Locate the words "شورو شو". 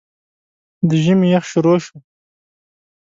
1.51-1.97